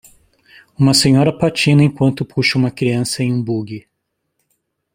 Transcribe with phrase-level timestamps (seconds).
[0.75, 3.87] Uma senhora patina enquanto puxa uma criança em um buggy.